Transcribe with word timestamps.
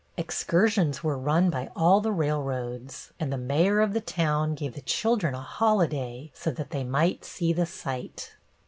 Excursions 0.17 1.03
were 1.03 1.15
run 1.15 1.51
by 1.51 1.69
all 1.75 2.01
the 2.01 2.11
railroads, 2.11 3.11
and 3.19 3.31
the 3.31 3.37
mayor 3.37 3.81
of 3.81 3.93
the 3.93 4.01
town 4.01 4.55
gave 4.55 4.73
the 4.73 4.81
children 4.81 5.35
a 5.35 5.41
holiday 5.41 6.31
so 6.33 6.49
that 6.49 6.71
they 6.71 6.83
might 6.83 7.23
see 7.23 7.53
the 7.53 7.67
sight. 7.67 8.33